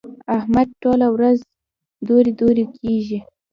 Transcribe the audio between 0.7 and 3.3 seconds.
ټوله ورځ دورې دورې کېږي.